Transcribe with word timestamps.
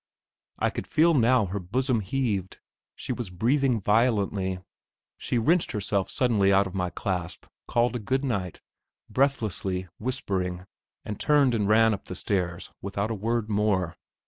I 0.57 0.71
could 0.71 0.87
feel 0.87 1.13
how 1.21 1.45
her 1.45 1.59
bosom 1.59 1.99
heaved; 1.99 2.57
she 2.95 3.13
was 3.13 3.29
breathing 3.29 3.79
violently. 3.79 4.57
She 5.19 5.37
wrenched 5.37 5.73
herself 5.73 6.09
suddenly 6.09 6.51
out 6.51 6.65
of 6.65 6.73
my 6.73 6.89
clasp, 6.89 7.45
called 7.67 7.95
a 7.95 7.99
good 7.99 8.25
night, 8.25 8.61
breathlessly, 9.11 9.87
whispering, 9.99 10.65
and 11.05 11.19
turned 11.19 11.53
and 11.53 11.67
ran 11.69 11.93
up 11.93 12.05
the 12.05 12.15
stairs 12.15 12.71
without 12.81 13.11
a 13.11 13.13
word 13.13 13.47
more.... 13.47 13.95